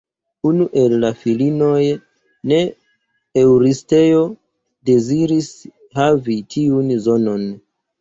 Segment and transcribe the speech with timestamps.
[0.51, 1.81] Unu el la filinoj
[2.53, 2.59] de
[3.43, 4.27] Eŭristeo
[4.93, 5.55] deziris
[6.03, 7.51] havi tiun zonon.